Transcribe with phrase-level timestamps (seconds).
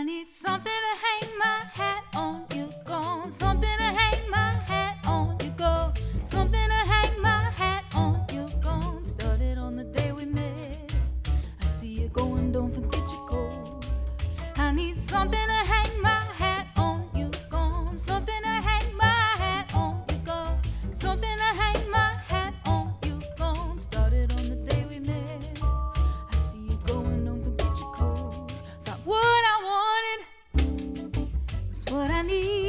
[0.00, 2.46] I need something to hang my hat on.
[2.54, 5.36] You go, something to hang my hat on.
[5.44, 5.92] You go,
[6.24, 8.24] something to hang my hat on.
[8.32, 9.02] You go.
[9.02, 10.94] Started on the day we met.
[11.60, 13.84] I see you going, don't forget your coat.
[14.56, 15.59] I need something to
[32.22, 32.59] 你。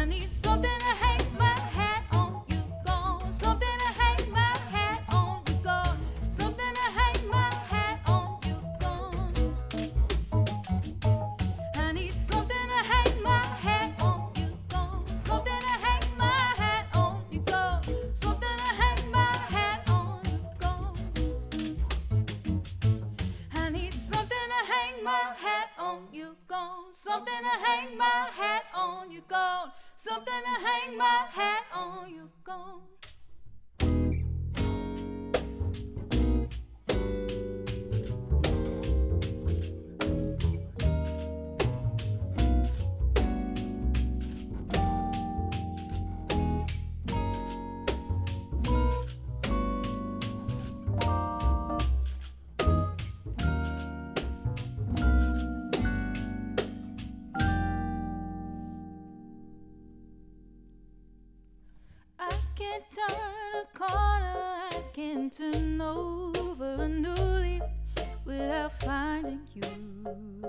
[0.00, 1.19] I need something to hate.
[68.50, 70.39] without finding you.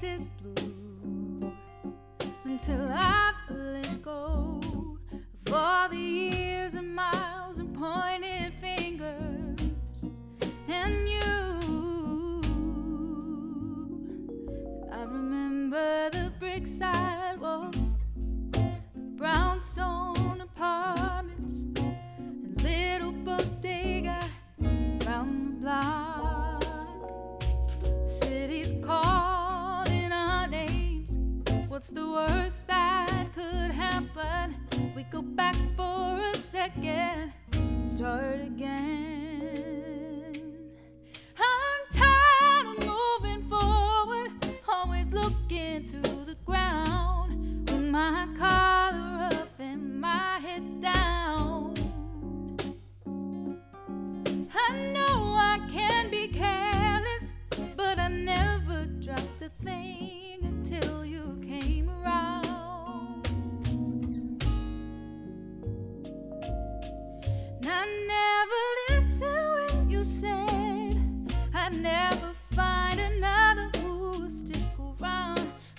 [0.00, 1.52] faces blue
[2.44, 4.60] until I've let go
[5.46, 10.04] of all the years and miles and pointed fingers
[10.68, 12.42] and you.
[14.92, 17.15] I remember the brick side.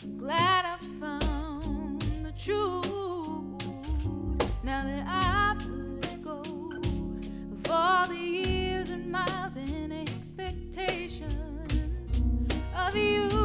[0.06, 2.86] Glad I found the truth.
[4.64, 11.34] Now that I've let go of all the years and miles and expectations
[12.76, 13.37] of you.